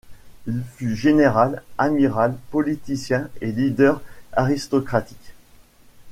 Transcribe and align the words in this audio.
Il 0.47 0.63
fut 0.77 0.95
général, 0.95 1.61
amiral, 1.77 2.35
politicien 2.49 3.29
et 3.39 3.51
leader 3.51 4.01
aristocratique. 4.33 5.33